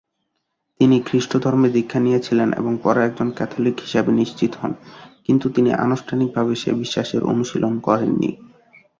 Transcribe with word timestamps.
তিনি 0.79 0.97
খ্রিস্ট 1.05 1.31
ধর্মে 1.37 1.69
দীক্ষা 1.69 1.99
নিয়েছিলেন 1.99 2.49
এবং 2.53 2.73
পরে 2.83 2.99
একজন 3.03 3.27
ক্যাথলিক 3.37 3.75
হিসাবে 3.79 4.11
নিশ্চিত 4.11 4.51
হন, 4.55 4.71
কিন্তু 5.25 5.45
তিনি 5.49 5.69
আনুষ্ঠানিকভাবে 5.85 6.53
সে 6.55 6.69
বিশ্বাসের 6.73 7.21
অনুশীলন 7.23 7.73
করেননি। 7.79 8.29